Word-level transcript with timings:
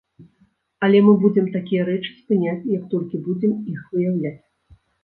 Але 0.87 1.01
мы 1.09 1.13
будзем 1.25 1.51
такія 1.57 1.85
рэчы 1.91 2.11
спыняць, 2.21 2.59
як 2.79 2.83
толькі 2.95 3.25
будзем 3.29 3.57
іх 3.77 3.89
выяўляць. 3.95 4.39